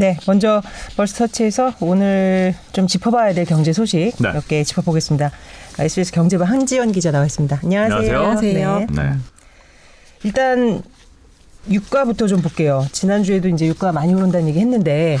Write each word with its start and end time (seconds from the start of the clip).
네, 0.00 0.16
먼저 0.26 0.62
벌스터치에서 0.96 1.74
오늘 1.80 2.54
좀 2.72 2.86
짚어봐야 2.86 3.34
될 3.34 3.44
경제 3.44 3.74
소식 3.74 4.14
네. 4.18 4.32
몇개 4.32 4.64
짚어보겠습니다. 4.64 5.30
SBS 5.78 6.12
경제부 6.12 6.42
한지연 6.42 6.92
기자 6.92 7.10
나와 7.10 7.26
있습니다. 7.26 7.60
안녕하세요. 7.62 8.18
안녕하세요. 8.18 8.78
네. 8.78 8.86
네. 9.02 9.12
일단 10.24 10.82
유가부터 11.70 12.28
좀 12.28 12.40
볼게요. 12.40 12.86
지난주에도 12.92 13.50
이제 13.50 13.66
유가 13.66 13.92
많이 13.92 14.14
오른다는 14.14 14.48
얘기 14.48 14.58
했는데 14.58 15.18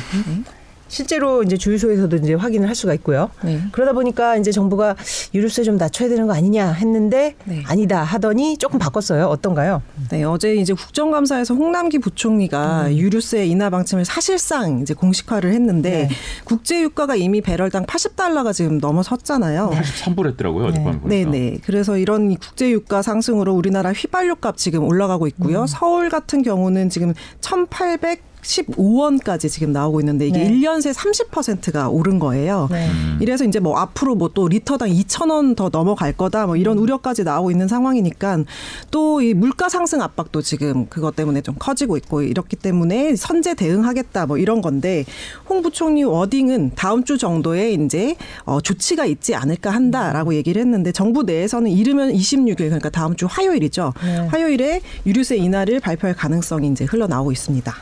실제로 0.90 1.42
이제 1.44 1.56
주유소에서도 1.56 2.16
이제 2.16 2.34
확인을 2.34 2.68
할 2.68 2.74
수가 2.74 2.92
있고요. 2.94 3.30
네. 3.42 3.60
그러다 3.70 3.92
보니까 3.92 4.36
이제 4.36 4.50
정부가 4.50 4.96
유류세 5.32 5.62
좀 5.62 5.76
낮춰야 5.76 6.08
되는 6.08 6.26
거 6.26 6.34
아니냐 6.34 6.72
했는데 6.72 7.36
네. 7.44 7.62
아니다 7.66 8.02
하더니 8.02 8.58
조금 8.58 8.78
바꿨어요. 8.80 9.26
어떤가요? 9.26 9.82
네, 10.10 10.24
어제 10.24 10.56
이제 10.56 10.74
국정감사에서 10.74 11.54
홍남기 11.54 12.00
부총리가 12.00 12.94
유류세 12.94 13.46
인하 13.46 13.70
방침을 13.70 14.04
사실상 14.04 14.80
이제 14.80 14.92
공식화를 14.92 15.52
했는데 15.52 15.90
네. 15.90 16.08
국제 16.44 16.82
유가가 16.82 17.14
이미 17.14 17.40
배럴당 17.40 17.86
80달러가 17.86 18.52
지금 18.52 18.78
넘어섰잖아요. 18.78 19.70
83불 19.70 20.26
했더라고요 20.30 20.66
어젯밤에 20.66 20.98
네, 21.04 21.24
보니까. 21.24 21.30
네. 21.30 21.58
그래서 21.64 21.96
이런 21.98 22.32
이 22.32 22.36
국제 22.36 22.68
유가 22.68 23.00
상승으로 23.00 23.54
우리나라 23.54 23.92
휘발유 23.92 24.36
값 24.36 24.56
지금 24.56 24.82
올라가고 24.82 25.28
있고요. 25.28 25.66
서울 25.68 26.08
같은 26.08 26.42
경우는 26.42 26.90
지금 26.90 27.14
1,800 27.40 28.29
15원까지 28.42 29.48
지금 29.50 29.72
나오고 29.72 30.00
있는데 30.00 30.26
이게 30.26 30.38
네. 30.38 30.46
일 30.46 30.60
1년 30.60 30.80
새 30.80 30.90
30%가 30.90 31.88
오른 31.88 32.18
거예요. 32.18 32.68
네. 32.70 32.88
음. 32.88 33.18
이래서 33.20 33.44
이제 33.44 33.60
뭐 33.60 33.78
앞으로 33.78 34.14
뭐 34.14 34.30
또 34.32 34.46
리터당 34.48 34.88
2,000원 34.90 35.56
더 35.56 35.68
넘어갈 35.70 36.12
거다 36.12 36.46
뭐 36.46 36.56
이런 36.56 36.78
우려까지 36.78 37.24
나오고 37.24 37.50
있는 37.50 37.68
상황이니까 37.68 38.44
또 38.90 39.20
이 39.20 39.34
물가 39.34 39.68
상승 39.68 40.00
압박도 40.02 40.40
지금 40.40 40.86
그것 40.86 41.14
때문에 41.14 41.40
좀 41.42 41.54
커지고 41.58 41.96
있고 41.98 42.22
이렇기 42.22 42.56
때문에 42.56 43.16
선제 43.16 43.54
대응하겠다 43.54 44.26
뭐 44.26 44.38
이런 44.38 44.60
건데 44.60 45.04
홍 45.48 45.62
부총리 45.62 46.04
워딩은 46.04 46.72
다음 46.74 47.04
주 47.04 47.18
정도에 47.18 47.72
이제 47.72 48.16
어 48.44 48.60
조치가 48.60 49.04
있지 49.06 49.34
않을까 49.34 49.70
한다라고 49.70 50.34
얘기를 50.34 50.60
했는데 50.60 50.92
정부 50.92 51.22
내에서는 51.22 51.70
이르면 51.70 52.12
26일 52.12 52.56
그러니까 52.56 52.88
다음 52.88 53.16
주 53.16 53.26
화요일이죠. 53.28 53.92
네. 54.02 54.16
화요일에 54.28 54.80
유류세 55.06 55.36
인하를 55.36 55.80
발표할 55.80 56.14
가능성이 56.14 56.68
이제 56.68 56.84
흘러나오고 56.84 57.32
있습니다. 57.32 57.74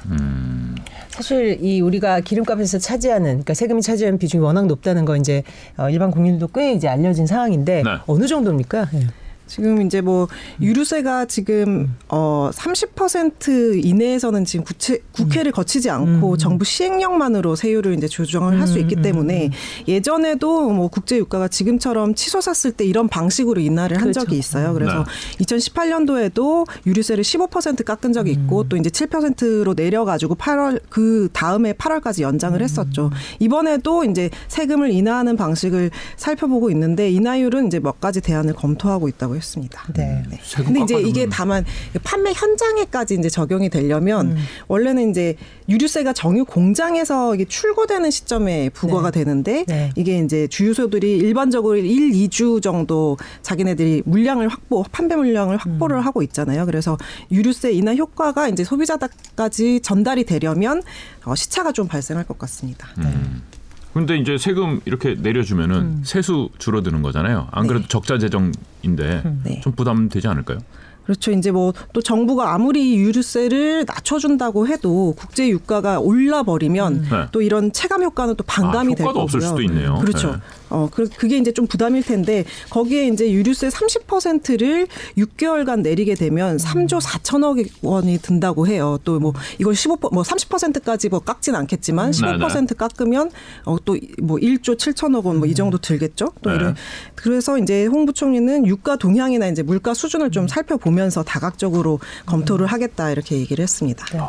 사실 1.18 1.58
이 1.60 1.80
우리가 1.80 2.20
기름값에서 2.20 2.78
차지하는 2.78 3.24
그러니까 3.24 3.52
세금이 3.52 3.82
차지하는 3.82 4.20
비중이 4.20 4.40
워낙 4.40 4.66
높다는 4.66 5.04
거 5.04 5.16
이제 5.16 5.42
어, 5.76 5.90
일반 5.90 6.12
국민들도 6.12 6.46
꽤 6.54 6.72
이제 6.72 6.86
알려진 6.86 7.26
상황인데 7.26 7.82
네. 7.82 7.90
어느 8.06 8.28
정도입니까? 8.28 8.88
예. 8.94 9.06
지금 9.48 9.82
이제 9.82 10.00
뭐 10.00 10.28
유류세가 10.60 11.24
지금 11.24 11.96
어 12.08 12.50
30% 12.52 13.84
이내에서는 13.84 14.44
지금 14.44 14.64
구체, 14.64 15.02
국회를 15.12 15.50
거치지 15.50 15.90
않고 15.90 16.36
정부 16.36 16.64
시행령만으로 16.64 17.56
세율을 17.56 17.94
이제 17.94 18.06
조정을 18.06 18.60
할 18.60 18.68
수 18.68 18.78
있기 18.78 18.96
때문에 18.96 19.50
예전에도 19.88 20.70
뭐 20.70 20.88
국제 20.88 21.16
유가가 21.16 21.48
지금처럼 21.48 22.14
치솟았을 22.14 22.72
때 22.72 22.84
이런 22.84 23.08
방식으로 23.08 23.60
인하를 23.60 23.96
한 23.96 24.04
그렇죠. 24.04 24.20
적이 24.20 24.38
있어요. 24.38 24.74
그래서 24.74 25.04
네. 25.38 25.44
2018년도에도 25.44 26.66
유류세를 26.86 27.24
15% 27.24 27.84
깎은 27.84 28.12
적이 28.12 28.32
있고 28.32 28.68
또 28.68 28.76
이제 28.76 28.90
7%로 28.90 29.74
내려가지고 29.74 30.34
8월 30.36 30.80
그 30.90 31.28
다음에 31.32 31.72
8월까지 31.72 32.22
연장을 32.22 32.60
했었죠. 32.60 33.10
이번에도 33.38 34.04
이제 34.04 34.30
세금을 34.48 34.90
인하하는 34.90 35.36
방식을 35.36 35.90
살펴보고 36.16 36.70
있는데 36.70 37.10
인하율은 37.10 37.68
이제 37.68 37.80
몇 37.80 38.00
가지 38.00 38.20
대안을 38.20 38.54
검토하고 38.54 39.08
있다고 39.08 39.36
했습니다. 39.38 39.82
네. 39.94 40.22
세금 40.42 40.72
근데 40.72 40.82
이제 40.82 41.00
이게 41.00 41.26
다만 41.30 41.64
판매 42.04 42.32
현장에까지 42.32 43.14
이제 43.14 43.28
적용이 43.28 43.70
되려면 43.70 44.36
원래는 44.68 45.10
이제 45.10 45.36
유류세가 45.68 46.12
정유 46.12 46.44
공장에서 46.44 47.34
이게 47.34 47.44
출고되는 47.44 48.10
시점에 48.10 48.70
부과가 48.70 49.10
네. 49.10 49.24
되는데 49.24 49.64
네. 49.66 49.90
이게 49.96 50.18
이제 50.18 50.46
주유소들이 50.48 51.18
일반적으로 51.18 51.76
1, 51.76 52.10
2주 52.10 52.62
정도 52.62 53.16
자기네들이 53.42 54.02
물량을 54.04 54.48
확보, 54.48 54.84
판매 54.90 55.16
물량을 55.16 55.56
확보를 55.56 56.04
하고 56.04 56.22
있잖아요. 56.22 56.66
그래서 56.66 56.96
유류세 57.30 57.72
인하 57.72 57.94
효과가 57.94 58.48
이제 58.48 58.64
소비자까지 58.64 59.80
전달이 59.80 60.24
되려면 60.24 60.82
어, 61.24 61.34
시차가 61.34 61.72
좀 61.72 61.88
발생할 61.88 62.26
것 62.26 62.38
같습니다. 62.38 62.88
음. 62.98 63.42
근데 63.92 64.16
이제 64.16 64.38
세금 64.38 64.80
이렇게 64.84 65.16
내려주면은 65.18 65.76
음. 65.76 66.02
세수 66.04 66.50
줄어드는 66.58 67.02
거잖아요. 67.02 67.48
안 67.50 67.66
그래도 67.66 67.88
적자 67.88 68.18
재정 68.18 68.52
인데 68.88 69.22
네. 69.44 69.60
좀 69.60 69.72
부담 69.74 70.08
되지 70.08 70.26
않을까요? 70.28 70.58
그렇죠. 71.04 71.30
이제 71.32 71.50
뭐 71.50 71.72
또 71.94 72.02
정부가 72.02 72.52
아무리 72.52 72.96
유류세를 72.98 73.84
낮춰준다고 73.86 74.66
해도 74.68 75.14
국제 75.16 75.48
유가가 75.48 75.98
올라 76.00 76.42
버리면 76.42 77.06
네. 77.10 77.26
또 77.32 77.40
이런 77.40 77.72
체감 77.72 78.02
효과는 78.02 78.36
또 78.36 78.44
반감이 78.44 78.92
아, 78.92 78.96
될 78.96 79.04
효과도. 79.06 79.20
없을 79.20 79.40
수도 79.40 79.62
있네요. 79.62 79.98
그렇죠. 80.00 80.32
네. 80.32 80.38
어, 80.70 80.88
그 80.92 81.08
그게 81.08 81.36
이제 81.38 81.52
좀 81.52 81.66
부담일 81.66 82.02
텐데 82.02 82.44
거기에 82.70 83.08
이제 83.08 83.30
유류세 83.30 83.68
30%를 83.68 84.86
6개월간 85.16 85.80
내리게 85.82 86.14
되면 86.14 86.56
3조 86.56 87.00
4천억 87.00 87.68
원이 87.82 88.18
든다고 88.18 88.66
해요. 88.66 88.98
또 89.04 89.18
뭐 89.18 89.32
이걸 89.58 89.74
15%뭐 89.74 90.22
30%까지 90.22 91.08
뭐 91.08 91.18
깎진 91.20 91.54
않겠지만 91.56 92.12
네, 92.12 92.18
15% 92.20 92.76
깎으면 92.76 93.30
어, 93.64 93.76
또뭐 93.84 94.38
1조 94.38 94.76
7천억 94.76 95.24
원 95.24 95.38
뭐 95.38 95.48
이 95.48 95.54
정도 95.54 95.78
들겠죠. 95.78 96.32
또 96.42 96.50
네. 96.50 96.56
이런 96.56 96.76
그래서 97.14 97.56
이제 97.58 97.86
홍 97.86 98.04
부총리는 98.06 98.66
유가 98.66 98.96
동향이나 98.96 99.46
이제 99.48 99.62
물가 99.62 99.94
수준을 99.94 100.30
좀 100.30 100.46
살펴보면서 100.46 101.22
다각적으로 101.24 101.98
검토를 102.26 102.66
하겠다 102.66 103.10
이렇게 103.10 103.36
얘기를 103.36 103.62
했습니다. 103.62 104.04
네. 104.12 104.20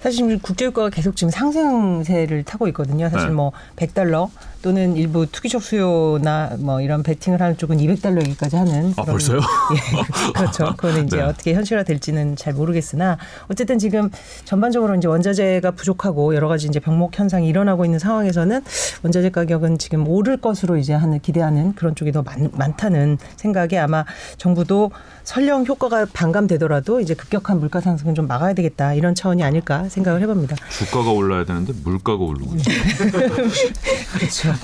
사실 0.00 0.18
지금 0.18 0.38
국제유가가 0.38 0.90
계속 0.90 1.16
지금 1.16 1.30
상승세를 1.30 2.44
타고 2.44 2.68
있거든요. 2.68 3.08
사실 3.10 3.28
네. 3.28 3.34
뭐 3.34 3.52
100달러 3.76 4.30
또는 4.62 4.96
일부 4.96 5.26
투기적 5.26 5.62
수요 5.62 5.87
나 6.22 6.48
뭐 6.58 6.80
이런 6.80 7.02
베팅을 7.02 7.40
하는 7.40 7.56
쪽은 7.56 7.78
200달러 7.78 8.20
얘기까지 8.26 8.56
하는 8.56 8.92
아, 8.96 9.02
벌써요? 9.02 9.40
예, 9.74 10.32
그렇죠. 10.32 10.74
그거는 10.76 11.06
이제 11.06 11.16
네. 11.16 11.22
어떻게 11.22 11.54
현실화 11.54 11.82
될지는 11.82 12.36
잘 12.36 12.52
모르겠으나 12.52 13.18
어쨌든 13.48 13.78
지금 13.78 14.10
전반적으로 14.44 14.94
이제 14.94 15.08
원자재가 15.08 15.72
부족하고 15.72 16.34
여러 16.34 16.48
가지 16.48 16.66
이제 16.66 16.80
병목 16.80 17.18
현상이 17.18 17.48
일어나고 17.48 17.84
있는 17.84 17.98
상황에서는 17.98 18.62
원자재 19.02 19.30
가격은 19.30 19.78
지금 19.78 20.06
오를 20.08 20.36
것으로 20.36 20.76
이제 20.76 20.92
하는 20.92 21.20
기대하는 21.20 21.74
그런 21.74 21.94
쪽이 21.94 22.12
더 22.12 22.22
많, 22.22 22.50
많다는 22.52 23.18
생각에 23.36 23.78
아마 23.78 24.04
정부도 24.36 24.90
설령 25.24 25.66
효과가 25.66 26.06
반감되더라도 26.12 27.00
이제 27.00 27.14
급격한 27.14 27.60
물가 27.60 27.80
상승은 27.80 28.14
좀 28.14 28.26
막아야 28.26 28.54
되겠다 28.54 28.94
이런 28.94 29.14
차원이 29.14 29.42
아닐까 29.42 29.88
생각을 29.88 30.22
해봅니다. 30.22 30.56
주가가 30.70 31.10
올라야 31.10 31.44
되는데 31.44 31.72
물가가 31.84 32.24
오르고 32.24 32.56
있어요. 32.56 32.74
그렇죠. 34.18 34.54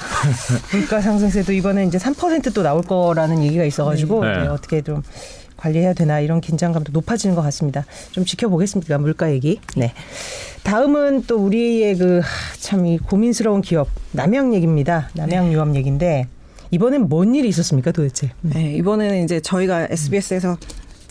물가 0.73 1.01
상 1.03 1.14
승세도 1.19 1.53
이번에 1.53 1.85
이제 1.85 1.99
3%또 1.99 2.63
나올 2.63 2.83
거라는 2.83 3.43
얘기가 3.43 3.65
있어가지고 3.65 4.25
네. 4.25 4.33
이제 4.33 4.47
어떻게 4.49 4.83
좀 4.83 5.03
관리해야 5.57 5.95
되나 5.95 6.21
이런 6.21 6.41
긴장감도 6.41 6.93
높아지는 6.93 7.35
것 7.37 7.43
같습니다. 7.43 7.85
좀 8.13 8.25
지켜보겠습니다. 8.25 8.99
물가 8.99 9.31
얘기. 9.33 9.61
네. 9.77 9.93
다음은 10.65 11.25
또 11.27 11.37
우리의 11.39 11.97
그 11.97 12.21
참 12.59 12.87
이 12.87 12.99
고민스러운 12.99 13.61
기업 13.61 13.89
남양 14.13 14.55
얘기입니다. 14.55 15.11
남양 15.15 15.53
유업 15.53 15.75
얘기인데 15.77 16.27
이번엔 16.71 17.09
뭔 17.09 17.35
일이 17.35 17.49
있었습니까 17.49 17.93
도대체? 17.93 18.31
네, 18.41 18.73
이번에는 18.75 19.23
이제 19.23 19.39
저희가 19.41 19.87
SBS에서 19.91 20.57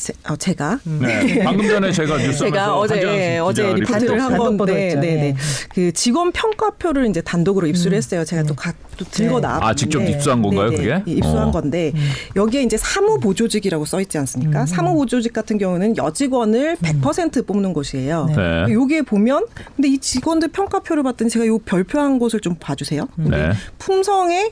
제, 0.03 0.11
어, 0.27 0.35
제가 0.35 0.79
네. 0.83 1.43
방금 1.45 1.65
전에 1.65 1.89
제가 1.89 2.17
뉴스하면서 2.17 2.45
제가 2.45 2.77
어제 2.77 3.01
예, 3.03 3.37
어제 3.37 3.73
리포트를 3.73 4.21
한 4.21 4.31
단독 4.31 4.57
건데. 4.57 4.95
네, 4.95 4.99
네. 4.99 5.25
예. 5.27 5.35
그 5.73 5.93
직원 5.93 6.33
평가표를 6.33 7.07
이제 7.07 7.21
단독으로 7.21 7.67
입수를 7.67 7.95
했어요. 7.95 8.25
제가 8.25 8.43
또, 8.43 8.53
가, 8.53 8.73
또 8.97 9.05
들고 9.05 9.35
네. 9.39 9.47
나왔는데, 9.47 9.65
아, 9.65 9.73
직접 9.73 10.01
입수한 10.01 10.41
건가요, 10.41 10.71
네, 10.71 10.75
네. 10.75 10.83
그게? 10.83 11.03
예, 11.07 11.15
입수한 11.15 11.47
어. 11.47 11.51
건데 11.51 11.93
여기에 12.35 12.63
이제 12.63 12.75
사무 12.75 13.17
보조직이라고 13.21 13.85
써 13.85 14.01
있지 14.01 14.17
않습니까? 14.17 14.65
사무 14.65 14.93
보조직 14.95 15.31
같은 15.31 15.57
경우는 15.57 15.95
여직원을 15.95 16.75
100% 16.81 17.47
뽑는 17.47 17.71
곳이에요. 17.71 18.25
네. 18.35 18.73
여기에 18.73 19.03
보면 19.03 19.45
근데 19.77 19.87
이 19.87 19.99
직원들 19.99 20.49
평가표를 20.49 21.03
봤더니 21.03 21.29
제가 21.29 21.47
요 21.47 21.59
별표한 21.59 22.19
곳을 22.19 22.41
좀 22.41 22.55
봐주세요. 22.59 23.07
근데 23.15 23.37
네. 23.37 23.53
품성에 23.79 24.51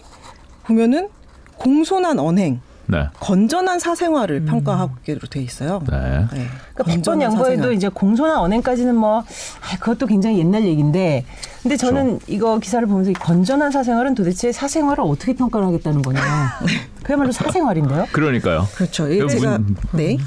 보면은 0.63 1.09
공손한 1.57 2.19
언행, 2.19 2.61
네. 2.91 3.07
건전한 3.21 3.79
사생활을 3.79 4.43
평가하기로 4.43 5.27
돼 5.29 5.41
있어요. 5.41 5.81
네. 5.89 5.97
네. 6.33 6.47
그러니까 6.73 6.83
100번 6.83 6.85
건전한 6.87 7.21
양보해도. 7.21 7.71
이제 7.71 7.87
공손한 7.87 8.37
언행까지는 8.37 8.95
뭐 8.95 9.19
아, 9.19 9.77
그것도 9.79 10.07
굉장히 10.07 10.39
옛날 10.39 10.65
얘기인데 10.65 11.25
근데 11.63 11.77
저는 11.77 12.19
이거 12.27 12.59
기사를 12.59 12.85
보면서 12.87 13.11
이 13.11 13.13
건전한 13.13 13.71
사생활은 13.71 14.13
도대체 14.15 14.51
사생활을 14.51 15.03
어떻게 15.05 15.33
평가를 15.33 15.67
하겠다는 15.67 16.01
거냐. 16.01 16.21
그야말로 17.03 17.31
사생활인데요. 17.31 18.07
그러니까요. 18.11 18.67
그렇죠. 18.75 19.09
이거 19.09 19.27
제가 19.27 19.57
문- 19.59 19.75
네. 19.93 20.17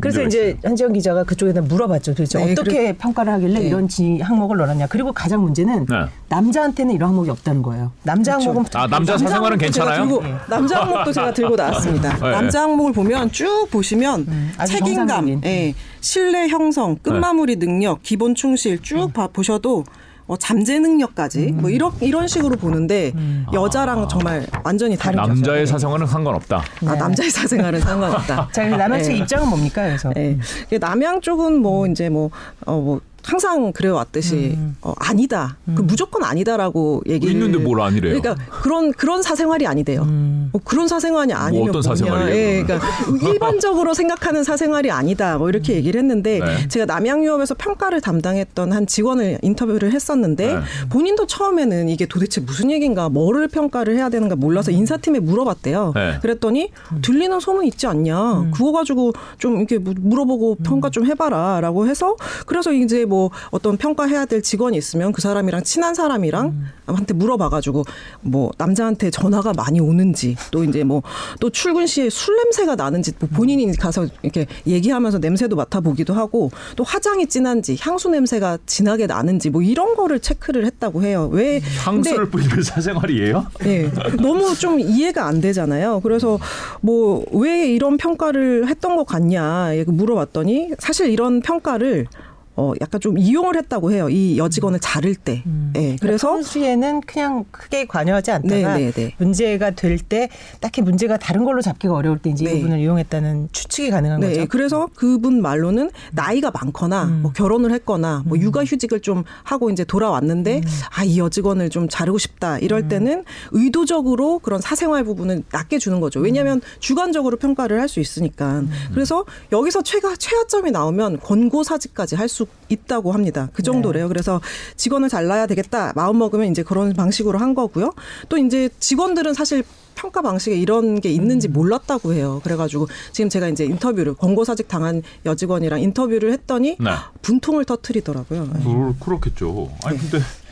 그래서 0.00 0.22
이제. 0.22 0.56
한지영 0.62 0.92
기자가 0.92 1.24
그쪽에다 1.24 1.62
물어봤죠. 1.62 2.12
도대체 2.12 2.38
네, 2.38 2.52
어떻게 2.52 2.92
평가를 2.92 3.32
하길래 3.34 3.60
네. 3.60 3.66
이런 3.66 3.88
지 3.88 4.18
항목을 4.20 4.56
넣었냐. 4.58 4.86
그리고 4.88 5.12
가장 5.12 5.42
문제는 5.42 5.86
네. 5.86 5.96
남자한테는 6.28 6.94
이런 6.94 7.10
항목이 7.10 7.30
없다는 7.30 7.62
거예요. 7.62 7.92
남자 8.02 8.32
그렇죠. 8.32 8.50
항목은 8.50 8.70
아, 8.74 8.86
남자 8.86 9.16
사생활은 9.16 9.58
항목도 9.58 9.70
제가 9.72 9.86
괜찮아요? 9.86 10.08
들고, 10.08 10.28
예. 10.28 10.34
남자 10.48 10.80
항목도 10.82 11.12
제가 11.12 11.32
들고 11.32 11.56
나왔습니다. 11.56 12.16
네. 12.16 12.30
남자 12.30 12.62
항목을 12.62 12.92
보면 12.92 13.32
쭉 13.32 13.68
보시면 13.70 14.26
아주 14.58 14.72
책임감. 14.74 15.40
예, 15.44 15.74
신뢰 16.00 16.48
형성, 16.48 16.96
끝마무리 16.96 17.56
능력, 17.56 18.02
기본 18.02 18.34
충실 18.34 18.80
쭉 18.82 19.12
봐, 19.12 19.28
보셔도 19.28 19.84
어, 20.26 20.36
잠재 20.36 20.78
능력까지 20.80 21.52
뭐 21.52 21.70
이런 21.70 21.92
이런 22.00 22.26
식으로 22.26 22.56
보는데 22.56 23.12
여자랑 23.52 24.08
정말 24.08 24.46
완전히 24.64 24.96
다른 24.96 25.20
거죠. 25.20 25.28
남자의 25.34 25.66
사생활은 25.66 26.06
상관없다. 26.06 26.56
아, 26.56 26.92
네. 26.92 26.98
남자의 26.98 27.30
사생활은 27.30 27.80
상관없다. 27.80 28.48
자, 28.52 28.64
남양 28.66 29.02
측 29.02 29.12
네. 29.12 29.18
입장은 29.18 29.48
뭡니까? 29.48 29.82
그래서 29.84 30.12
네. 30.14 30.38
남양 30.80 31.20
쪽은 31.20 31.60
뭐 31.60 31.86
이제 31.86 32.08
뭐어뭐 32.08 33.00
항상 33.26 33.72
그래 33.72 33.88
왔듯이 33.88 34.56
어 34.82 34.94
아니다. 34.98 35.56
그 35.74 35.82
무조건 35.82 36.22
아니다라고 36.22 37.02
얘기를 37.08 37.34
있는데 37.34 37.58
뭘 37.58 37.80
아니래요? 37.80 38.20
그러니까 38.20 38.44
그런 38.62 38.92
그런 38.92 39.20
사생활이 39.20 39.66
아니대요. 39.66 40.04
뭐 40.04 40.60
그런 40.64 40.86
사생활이 40.86 41.32
아니면 41.32 41.70
어떤 41.70 41.82
뭐냐. 41.82 41.88
사생활이에요, 41.96 42.36
예? 42.36 42.62
그러니까 42.62 42.86
일반적으로 43.28 43.94
생각하는 43.94 44.44
사생활이 44.44 44.92
아니다. 44.92 45.38
뭐 45.38 45.48
이렇게 45.48 45.74
얘기를 45.74 45.98
했는데 46.00 46.38
네. 46.38 46.68
제가 46.68 46.86
남양유업에서 46.86 47.54
평가를 47.54 48.00
담당했던 48.00 48.72
한 48.72 48.86
직원을 48.86 49.38
인터뷰를 49.42 49.90
했었는데 49.92 50.54
네. 50.54 50.60
본인도 50.90 51.26
처음에는 51.26 51.88
이게 51.88 52.06
도대체 52.06 52.40
무슨 52.40 52.70
얘기인가, 52.70 53.08
뭐를 53.08 53.48
평가를 53.48 53.96
해야 53.96 54.08
되는가 54.08 54.36
몰라서 54.36 54.70
인사팀에 54.70 55.18
물어봤대요. 55.18 55.92
네. 55.96 56.18
그랬더니 56.22 56.70
들리는 57.02 57.40
소문 57.40 57.64
있지 57.64 57.88
않냐. 57.88 58.50
그거 58.54 58.70
가지고 58.70 59.12
좀 59.38 59.56
이렇게 59.56 59.78
무- 59.78 59.94
물어보고 59.98 60.58
평가 60.64 60.90
좀 60.90 61.06
해봐라라고 61.06 61.88
해서 61.88 62.14
그래서 62.46 62.72
이제 62.72 63.04
뭐 63.04 63.15
어떤 63.50 63.76
평가해야 63.76 64.24
될 64.26 64.42
직원이 64.42 64.76
있으면 64.76 65.12
그 65.12 65.20
사람이랑 65.20 65.62
친한 65.62 65.94
사람이랑 65.94 66.66
한테 66.86 67.14
물어봐가지고 67.14 67.84
뭐 68.22 68.50
남자한테 68.58 69.10
전화가 69.10 69.52
많이 69.54 69.80
오는지 69.80 70.36
또 70.50 70.64
이제 70.64 70.84
뭐 70.84 71.02
또 71.40 71.50
출근 71.50 71.86
시에 71.86 72.08
술 72.10 72.36
냄새가 72.36 72.76
나는지 72.76 73.12
뭐 73.18 73.28
본인이 73.32 73.70
가서 73.76 74.06
이렇게 74.22 74.46
얘기하면서 74.66 75.18
냄새도 75.18 75.56
맡아보기도 75.56 76.14
하고 76.14 76.50
또 76.76 76.84
화장이 76.84 77.26
진한지 77.26 77.76
향수 77.80 78.08
냄새가 78.08 78.58
진하게 78.66 79.06
나는지 79.06 79.50
뭐 79.50 79.62
이런 79.62 79.94
거를 79.96 80.20
체크를 80.20 80.64
했다고 80.66 81.02
해요. 81.02 81.28
왜 81.32 81.60
근데 81.60 82.10
향수를 82.10 82.30
뿌리는 82.30 82.62
사생활이에요? 82.62 83.46
예. 83.66 83.90
너무 84.20 84.54
좀 84.54 84.80
이해가 84.80 85.26
안 85.26 85.40
되잖아요. 85.40 86.00
그래서 86.00 86.38
뭐 86.80 87.24
왜 87.32 87.68
이런 87.68 87.96
평가를 87.96 88.68
했던 88.68 88.96
것 88.96 89.06
같냐 89.06 89.70
물어봤더니 89.86 90.72
사실 90.78 91.10
이런 91.10 91.40
평가를 91.40 92.06
어 92.56 92.72
약간 92.80 93.00
좀 93.00 93.18
이용을 93.18 93.56
했다고 93.56 93.92
해요. 93.92 94.08
이 94.08 94.38
여직원을 94.38 94.80
자를 94.80 95.14
때. 95.14 95.42
예. 95.76 95.96
그래서 96.00 96.28
평소에는 96.32 97.02
그냥 97.02 97.44
크게 97.50 97.84
관여하지 97.86 98.30
않다가 98.30 98.76
네, 98.78 98.90
네, 98.90 98.92
네. 98.92 99.14
문제가 99.18 99.70
될 99.72 99.98
때 99.98 100.28
딱히 100.60 100.82
문제가 100.82 101.16
다른 101.16 101.44
걸로 101.44 101.60
잡기가 101.62 101.94
어려울 101.94 102.18
때 102.18 102.30
이제 102.30 102.44
이 102.44 102.48
네. 102.48 102.54
부분을 102.56 102.78
이용했다는 102.80 103.48
추측이 103.52 103.90
가능한 103.90 104.20
네, 104.20 104.28
거죠. 104.28 104.46
그래서 104.48 104.88
그분 104.94 105.42
말로는 105.42 105.90
나이가 106.12 106.50
많거나 106.50 107.04
음. 107.04 107.22
뭐 107.22 107.32
결혼을 107.32 107.72
했거나 107.72 108.22
뭐 108.26 108.38
육아휴직을 108.38 109.00
좀 109.00 109.24
하고 109.42 109.70
이제 109.70 109.84
돌아왔는데 109.84 110.58
음. 110.58 110.62
아이 110.90 111.18
여직원을 111.18 111.70
좀 111.70 111.88
자르고 111.88 112.18
싶다 112.18 112.58
이럴 112.58 112.88
때는 112.88 113.24
의도적으로 113.52 114.38
그런 114.38 114.60
사생활 114.60 115.04
부분을 115.04 115.42
낮게 115.50 115.78
주는 115.78 116.00
거죠. 116.00 116.20
왜냐하면 116.20 116.60
주관적으로 116.78 117.36
평가를 117.36 117.80
할 117.80 117.86
수 117.88 118.00
있으니까. 118.00 118.60
음. 118.60 118.70
그래서 118.92 119.24
여기서 119.52 119.82
최가 119.82 120.16
최하점이 120.16 120.72
나오면 120.72 121.20
권고 121.20 121.62
사직까지 121.62 122.16
할 122.16 122.28
수 122.28 122.45
있다고 122.68 123.12
합니다. 123.12 123.48
그 123.52 123.62
정도래요. 123.62 124.08
그래서 124.08 124.40
직원을 124.76 125.08
잘라야 125.08 125.46
되겠다 125.46 125.92
마음 125.94 126.18
먹으면 126.18 126.50
이제 126.50 126.62
그런 126.62 126.92
방식으로 126.94 127.38
한 127.38 127.54
거고요. 127.54 127.92
또 128.28 128.36
이제 128.38 128.68
직원들은 128.80 129.34
사실 129.34 129.62
평가 129.94 130.20
방식에 130.20 130.54
이런 130.54 131.00
게 131.00 131.10
있는지 131.10 131.48
몰랐다고 131.48 132.12
해요. 132.12 132.40
그래가지고 132.44 132.86
지금 133.12 133.28
제가 133.28 133.48
이제 133.48 133.64
인터뷰를 133.64 134.14
권고 134.14 134.44
사직 134.44 134.68
당한 134.68 135.02
여직원이랑 135.24 135.80
인터뷰를 135.80 136.32
했더니 136.32 136.76
네. 136.78 136.90
분통을 137.22 137.64
터트리더라고요. 137.64 138.48
그, 138.62 138.94
그렇겠죠. 139.00 139.70
아니 139.84 139.98
근데 139.98 140.18
좀 140.18 140.20
이해가 140.20 140.45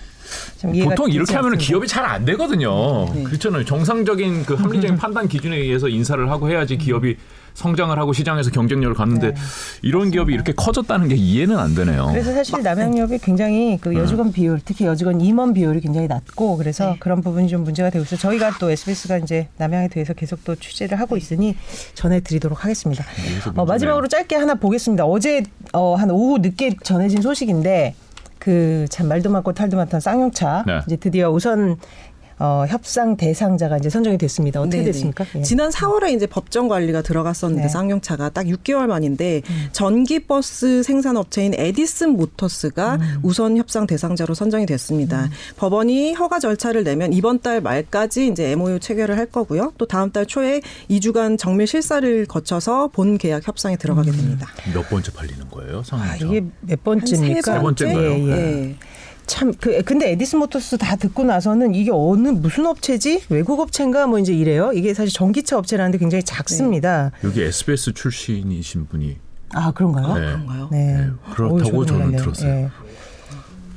보통 0.84 1.10
이렇게 1.10 1.34
하면. 1.34 1.58
기업이 1.58 1.86
잘 1.86 2.04
안 2.04 2.24
되거든요. 2.26 3.06
네. 3.14 3.22
그렇잖아요. 3.22 3.64
정상적인 3.64 4.44
그 4.44 4.54
합리적인 4.54 4.96
판단 4.96 5.26
기준에 5.26 5.56
의해서 5.56 5.88
인사를 5.88 6.30
하고 6.30 6.50
해야지 6.50 6.76
기업이 6.76 7.16
성장을 7.54 7.96
하고 7.98 8.12
시장에서 8.12 8.50
경쟁력을 8.50 8.94
갖는데 8.94 9.28
네. 9.30 9.34
이런 9.82 10.10
기업이 10.10 10.34
이렇게 10.34 10.52
커졌다는 10.52 11.08
게 11.08 11.14
이해는 11.14 11.56
안 11.56 11.74
되네요. 11.74 12.08
그래서 12.10 12.32
사실 12.32 12.60
남양유업이 12.62 13.18
굉장히 13.18 13.78
그 13.80 13.94
여직원 13.94 14.32
비율, 14.32 14.60
특히 14.64 14.84
여직원 14.86 15.20
임원 15.20 15.54
비율이 15.54 15.80
굉장히 15.80 16.08
낮고 16.08 16.56
그래서 16.56 16.90
네. 16.90 16.96
그런 16.98 17.22
부분이 17.22 17.48
좀 17.48 17.62
문제가 17.64 17.90
되고 17.90 18.04
있어요. 18.04 18.18
저희가 18.18 18.58
또 18.58 18.70
SBS가 18.70 19.18
이제 19.18 19.48
남양에 19.56 19.88
대해서 19.88 20.12
계속 20.14 20.44
또 20.44 20.56
취재를 20.56 20.98
하고 21.00 21.16
있으니 21.16 21.56
전해드리도록 21.94 22.64
하겠습니다. 22.64 23.04
여기서 23.30 23.52
어. 23.56 23.64
마지막으로 23.64 24.08
짧게 24.08 24.34
하나 24.36 24.54
보겠습니다. 24.56 25.04
어제 25.06 25.44
어, 25.72 25.94
한 25.94 26.10
오후 26.10 26.38
늦게 26.38 26.76
전해진 26.82 27.22
소식인데 27.22 27.94
그 28.44 28.84
참 28.90 29.08
말도 29.08 29.30
많고 29.30 29.52
탈도 29.54 29.76
많던 29.78 30.00
쌍용차 30.00 30.64
네. 30.66 30.80
이제 30.86 30.96
드디어 30.96 31.30
우선 31.30 31.78
어, 32.38 32.64
협상 32.68 33.16
대상자가 33.16 33.76
이제 33.78 33.88
선정이 33.88 34.18
됐습니다. 34.18 34.60
어떻게 34.60 34.78
네네. 34.78 34.92
됐습니까? 34.92 35.24
예. 35.36 35.42
지난 35.42 35.70
4월에 35.70 36.14
이제 36.14 36.26
법정 36.26 36.68
관리가 36.68 37.02
들어갔었는데 37.02 37.62
네. 37.64 37.68
쌍용차가 37.68 38.30
딱 38.30 38.46
6개월 38.46 38.86
만인데 38.86 39.42
전기 39.72 40.20
버스 40.20 40.82
생산 40.82 41.16
업체인 41.16 41.54
에디슨 41.54 42.10
모터스가 42.10 42.96
음. 42.96 43.18
우선 43.22 43.56
협상 43.56 43.86
대상자로 43.86 44.34
선정이 44.34 44.66
됐습니다. 44.66 45.28
법원이 45.56 46.14
허가 46.14 46.38
절차를 46.38 46.84
내면 46.84 47.12
이번 47.12 47.40
달 47.40 47.60
말까지 47.60 48.28
이제 48.28 48.50
MOU 48.52 48.80
체결을 48.80 49.16
할 49.16 49.26
거고요. 49.26 49.72
또 49.78 49.86
다음 49.86 50.10
달 50.10 50.26
초에 50.26 50.60
2주간 50.90 51.38
정밀 51.38 51.66
실사를 51.66 52.26
거쳐서 52.26 52.88
본 52.88 53.18
계약 53.18 53.46
협상에 53.46 53.76
들어가게 53.76 54.10
됩니다. 54.10 54.48
몇 54.72 54.88
번째 54.88 55.12
팔리는 55.12 55.48
거예요, 55.50 55.78
아, 55.80 55.82
상황이? 55.82 56.20
이게 56.20 56.44
몇 56.60 56.82
번째입니까? 56.82 57.52
한세 57.52 57.62
번째인가요? 57.62 58.10
예, 58.10 58.18
예. 58.18 58.34
네. 58.34 58.76
참, 59.26 59.52
그, 59.60 59.82
근데 59.82 60.10
에디슨 60.12 60.38
모터스 60.40 60.78
다 60.78 60.96
듣고 60.96 61.24
나서는 61.24 61.74
이게 61.74 61.90
어느, 61.92 62.28
무슨 62.28 62.66
업체지? 62.66 63.22
외국 63.28 63.60
업체인가? 63.60 64.06
뭐 64.06 64.18
이제 64.18 64.32
이래요. 64.34 64.72
이게 64.72 64.92
사실 64.94 65.12
전기차 65.12 65.58
업체라는데 65.58 65.98
굉장히 65.98 66.22
작습니다. 66.22 67.10
여기 67.24 67.42
SBS 67.42 67.92
출신이신 67.94 68.86
분이 68.86 69.16
아, 69.56 69.70
그런가요? 69.70 70.14
네. 70.14 70.20
그런가요? 70.20 70.68
네. 70.72 70.78
네, 70.98 71.06
그렇다고 71.32 71.78
어우, 71.78 71.86
저는 71.86 72.06
몰랐네요. 72.06 72.20
들었어요. 72.22 72.70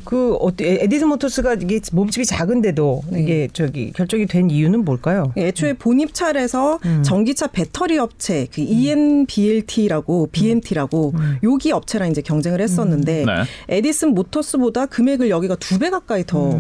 예. 0.08 0.10
그 0.10 0.36
어때 0.36 0.80
에디슨 0.84 1.10
모터스가 1.10 1.56
이게 1.56 1.82
몸집이 1.92 2.26
작은데도 2.26 3.04
네. 3.12 3.22
이게 3.22 3.48
저기 3.52 3.92
결정이 3.92 4.26
된 4.26 4.50
이유는 4.50 4.86
뭘까요? 4.86 5.34
애초에 5.36 5.74
본입찰에서 5.74 6.80
음. 6.86 7.04
전기차 7.04 7.48
배터리 7.48 7.98
업체 7.98 8.48
그 8.54 8.62
ENBLT라고 8.62 10.30
BMT라고 10.32 11.14
여기 11.44 11.72
업체랑 11.72 12.10
이제 12.12 12.22
경쟁을 12.22 12.62
했었는데 12.62 13.26
네. 13.26 13.34
에디슨 13.70 14.14
모터스보다 14.14 14.86
금액을 14.88 15.30
여기가 15.30 15.56
두 15.56 15.78
배 15.78 15.90
가까이 15.92 16.24
더 16.26 16.60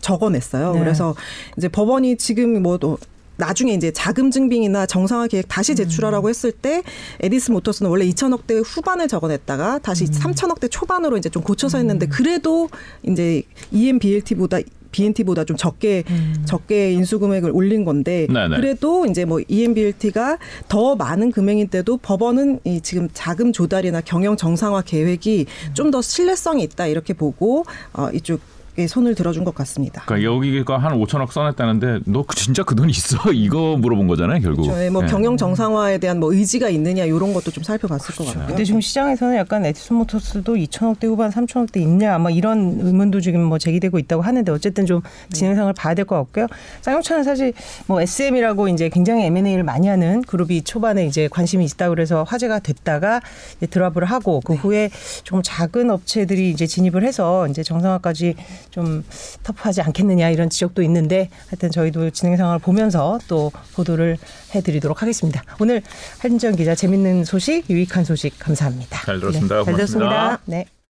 적어냈어요. 0.00 0.72
네. 0.72 0.78
그래서 0.80 1.14
이제 1.56 1.68
법원이 1.68 2.16
지금 2.16 2.62
뭐또 2.62 2.98
나중에 3.36 3.74
이제 3.74 3.90
자금 3.90 4.30
증빙이나 4.30 4.86
정상화 4.86 5.28
계획 5.28 5.46
다시 5.48 5.74
제출하라고 5.74 6.28
했을 6.28 6.52
때 6.52 6.82
에디슨 7.20 7.54
모터스는 7.54 7.90
원래 7.90 8.06
2천억 8.06 8.46
대 8.46 8.58
후반을 8.58 9.08
적어냈다가 9.08 9.78
다시 9.80 10.04
3천억 10.06 10.60
대 10.60 10.68
초반으로 10.68 11.16
이제 11.16 11.28
좀 11.28 11.42
고쳐서 11.42 11.78
했는데 11.78 12.06
그래도 12.06 12.68
이제 13.02 13.42
EMBLT보다 13.72 14.58
BNT보다 14.92 15.44
좀 15.44 15.56
적게 15.56 16.04
적게 16.46 16.92
인수 16.92 17.18
금액을 17.18 17.50
올린 17.50 17.84
건데 17.84 18.26
네네. 18.32 18.56
그래도 18.56 19.04
이제 19.04 19.24
뭐 19.24 19.40
EMBLT가 19.46 20.38
더 20.68 20.96
많은 20.96 21.32
금액인데도 21.32 21.98
법원은 21.98 22.60
이 22.64 22.80
지금 22.80 23.08
자금 23.12 23.52
조달이나 23.52 24.00
경영 24.00 24.36
정상화 24.36 24.82
계획이 24.82 25.46
좀더 25.74 26.00
신뢰성이 26.00 26.62
있다 26.62 26.86
이렇게 26.86 27.12
보고 27.12 27.64
어 27.92 28.08
이쪽에 28.12 28.40
손을 28.86 29.14
들어준 29.14 29.44
것 29.44 29.54
같습니다. 29.54 30.02
그러니까 30.06 30.30
여기가 30.30 30.76
한 30.78 30.92
5천억 31.00 31.30
써냈다는데 31.32 32.00
너 32.06 32.22
그- 32.24 32.36
진짜 32.36 32.62
그돈 32.62 32.90
있어? 32.90 33.16
이거 33.32 33.76
물어본 33.78 34.06
거잖아요, 34.06 34.40
결국. 34.40 34.64
저의 34.64 34.90
뭐 34.90 35.02
네. 35.02 35.08
경영 35.08 35.36
정상화에 35.36 35.98
대한 35.98 36.20
뭐 36.20 36.32
의지가 36.32 36.68
있느냐 36.68 37.04
이런 37.04 37.32
것도 37.32 37.50
좀 37.50 37.64
살펴봤을 37.64 38.14
것 38.14 38.26
같고요. 38.26 38.46
근데 38.48 38.64
지금 38.64 38.80
시장에서는 38.80 39.36
약간 39.36 39.64
에디슨 39.64 39.96
모터스도 39.96 40.54
2천억대 40.56 41.04
후반, 41.04 41.30
3천억대 41.30 41.78
있냐 41.80 42.14
아마 42.14 42.30
이런 42.30 42.78
의문도 42.82 43.20
지금 43.20 43.42
뭐 43.42 43.58
제기되고 43.58 43.98
있다고 43.98 44.22
하는데 44.22 44.50
어쨌든 44.52 44.84
좀 44.86 45.00
진행상을 45.32 45.72
봐야 45.72 45.94
될 45.94 46.04
것 46.06 46.16
같고요. 46.16 46.46
쌍용차는 46.82 47.24
사실 47.24 47.52
뭐 47.86 48.00
SM이라고 48.00 48.68
이제 48.68 48.88
굉장히 48.88 49.24
M&A를 49.24 49.64
많이 49.64 49.88
하는 49.88 50.22
그룹이 50.22 50.62
초반에 50.62 51.06
이제 51.06 51.26
관심이 51.28 51.64
있다 51.64 51.88
그래서 51.88 52.22
화제가 52.24 52.58
됐다가 52.60 53.20
이제 53.56 53.66
드랍을 53.66 54.04
하고 54.04 54.40
그 54.44 54.54
후에 54.54 54.90
조금 55.24 55.42
작은 55.42 55.90
업체들이 55.90 56.50
이제 56.50 56.66
진입을 56.66 57.02
해서 57.04 57.46
이제 57.48 57.62
정상화까지 57.62 58.34
좀 58.76 59.02
터프하지 59.42 59.80
않겠느냐 59.80 60.28
이런 60.28 60.50
지적도 60.50 60.82
있는데 60.82 61.30
하여튼 61.48 61.70
저희도 61.70 62.10
진행 62.10 62.36
상황을 62.36 62.58
보면서 62.58 63.18
또 63.26 63.50
보도를 63.74 64.18
해드리도록 64.54 65.00
하겠습니다. 65.00 65.42
오늘 65.58 65.80
한지연 66.18 66.56
기자 66.56 66.74
재밌는 66.74 67.24
소식, 67.24 67.70
유익한 67.70 68.04
소식 68.04 68.38
감사합니다. 68.38 69.00
잘 69.06 69.18
들었습니다. 69.18 69.56
네, 69.60 69.64
잘 69.64 69.74
고맙습니다. 69.74 70.08
들었습니다. 70.08 70.40
네. 70.44 70.66